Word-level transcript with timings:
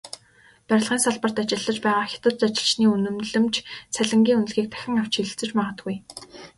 Барилгын 0.67 1.01
салбарт 1.03 1.37
ажиллаж 1.41 1.77
байгаа 1.85 2.05
хятад 2.11 2.39
ажилчны 2.47 2.85
үнэлэмж, 2.95 3.55
цалингийн 3.95 4.39
үнэлгээг 4.39 4.67
дахин 4.71 4.99
авч 5.01 5.13
хэлэлцэж 5.17 5.49
магадгүй. 5.57 5.95